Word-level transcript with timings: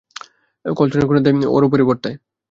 কলসনের 0.65 1.07
খুনের 1.07 1.23
দায় 1.25 1.51
ওর 1.55 1.63
ওপরেই 1.67 1.87
বর্তায়। 1.89 2.15